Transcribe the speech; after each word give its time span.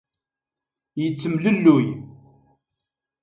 Yettemlelluy. 1.01 1.87